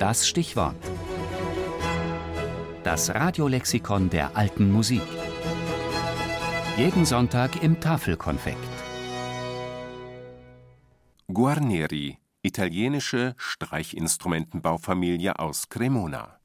[0.00, 0.76] Das Stichwort.
[2.84, 5.02] Das Radiolexikon der alten Musik.
[6.78, 8.56] Jeden Sonntag im Tafelkonfekt.
[11.28, 16.39] Guarneri, italienische Streichinstrumentenbaufamilie aus Cremona.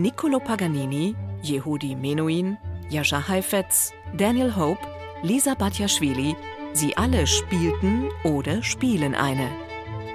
[0.00, 2.56] Niccolo Paganini, Yehudi Menuhin,
[2.88, 4.86] Jascha Heifetz, Daniel Hope,
[5.24, 6.36] Lisa Batjaschwili,
[6.72, 9.50] sie alle spielten oder spielen eine.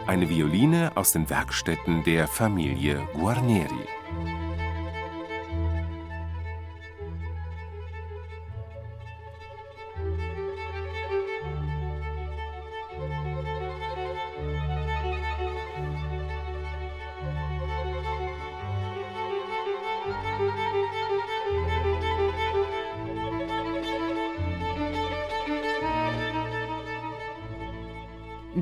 [0.07, 3.85] Eine Violine aus den Werkstätten der Familie Guarneri.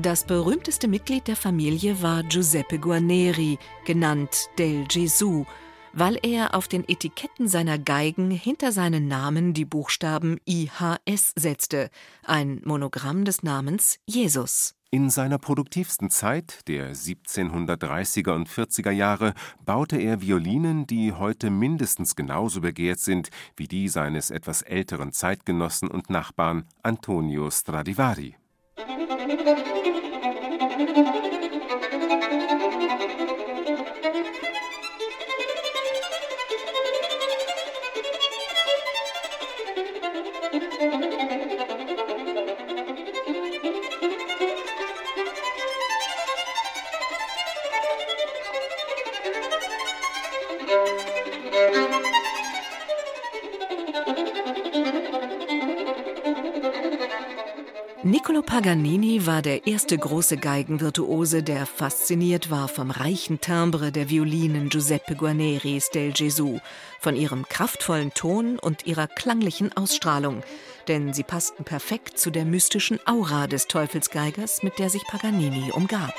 [0.02, 5.44] Das berühmteste Mitglied der Familie war Giuseppe Guarneri, genannt Del Gesù,
[5.92, 11.88] weil er auf den Etiketten seiner Geigen hinter seinen Namen die Buchstaben IHS setzte,
[12.24, 14.74] ein Monogramm des Namens Jesus.
[14.90, 22.16] In seiner produktivsten Zeit, der 1730er und 40er Jahre, baute er Violinen, die heute mindestens
[22.16, 28.34] genauso begehrt sind wie die seines etwas älteren Zeitgenossen und Nachbarn Antonio Stradivari.
[40.52, 41.51] Yeah, I.
[58.04, 64.70] Niccolo Paganini war der erste große Geigenvirtuose, der fasziniert war vom reichen Timbre der Violinen
[64.70, 66.58] Giuseppe Guarneris del Gesù,
[66.98, 70.42] von ihrem kraftvollen Ton und ihrer klanglichen Ausstrahlung,
[70.88, 76.12] denn sie passten perfekt zu der mystischen Aura des Teufelsgeigers, mit der sich Paganini umgab.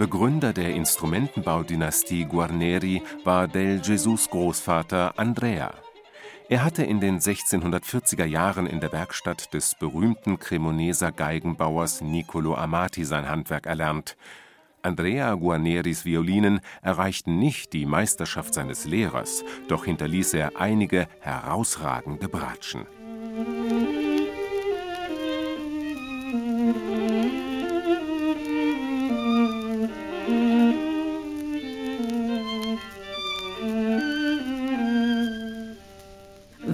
[0.00, 5.74] Begründer der Instrumentenbaudynastie Guarneri war del Jesus Großvater Andrea.
[6.48, 13.04] Er hatte in den 1640er Jahren in der Werkstatt des berühmten Cremoneser Geigenbauers Niccolo Amati
[13.04, 14.16] sein Handwerk erlernt.
[14.80, 22.86] Andrea Guarneris Violinen erreichten nicht die Meisterschaft seines Lehrers, doch hinterließ er einige herausragende Bratschen.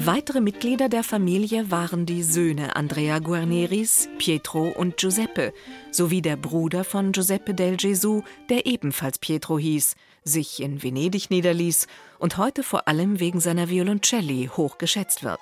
[0.06, 5.52] Weitere Mitglieder der Familie waren die Söhne Andrea Guarneris, Pietro und Giuseppe,
[5.90, 11.88] sowie der Bruder von Giuseppe del Gesù, der ebenfalls Pietro hieß, sich in Venedig niederließ
[12.20, 15.40] und heute vor allem wegen seiner Violoncelli hoch geschätzt wird.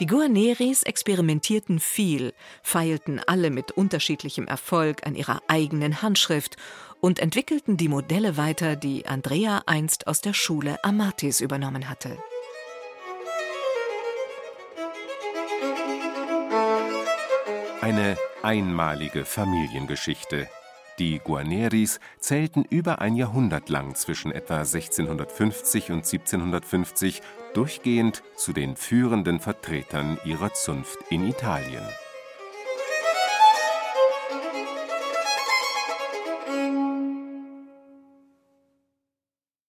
[0.00, 2.34] Die Guarneris experimentierten viel,
[2.64, 6.56] feilten alle mit unterschiedlichem Erfolg an ihrer eigenen Handschrift
[7.00, 12.18] und entwickelten die Modelle weiter, die Andrea einst aus der Schule Amatis übernommen hatte.
[17.82, 20.48] Eine einmalige Familiengeschichte.
[21.00, 27.22] Die Guarneris zählten über ein Jahrhundert lang zwischen etwa 1650 und 1750
[27.54, 31.82] durchgehend zu den führenden Vertretern ihrer Zunft in Italien.